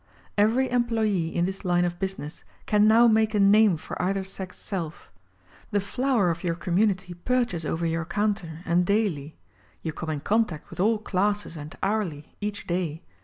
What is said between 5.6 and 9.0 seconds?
The flower of your community purchase over j^our counter and